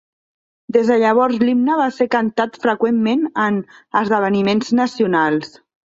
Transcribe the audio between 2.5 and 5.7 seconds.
freqüentment en esdeveniments nacionals.